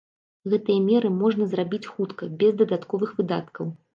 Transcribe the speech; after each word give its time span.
Гэтыя 0.53 0.79
меры 0.85 1.11
можна 1.17 1.47
зрабіць 1.51 1.89
хутка, 1.93 2.31
без 2.39 2.57
дадатковых 2.63 3.15
выдаткаў. 3.21 3.73